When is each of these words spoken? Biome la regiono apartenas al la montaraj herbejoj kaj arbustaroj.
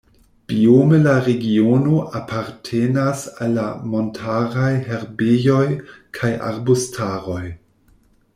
Biome 0.51 0.99
la 1.07 1.11
regiono 1.25 1.99
apartenas 2.19 3.21
al 3.47 3.53
la 3.59 3.67
montaraj 3.93 4.73
herbejoj 4.89 5.63
kaj 6.21 6.33
arbustaroj. 6.51 7.41